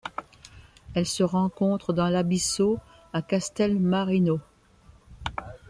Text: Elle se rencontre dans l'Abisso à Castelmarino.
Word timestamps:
Elle 0.95 1.05
se 1.05 1.21
rencontre 1.21 1.93
dans 1.93 2.07
l'Abisso 2.09 2.79
à 3.13 3.21
Castelmarino. 3.21 4.39